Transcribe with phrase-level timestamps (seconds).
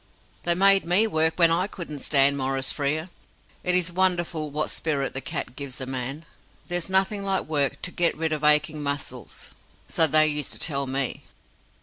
[0.45, 3.09] "They made me work when I couldn't stand, Maurice Frere.
[3.63, 6.25] It is wonderful what spirit the cat gives a man.
[6.67, 9.53] There's nothing like work to get rid of aching muscles
[9.87, 11.21] so they used to tell me."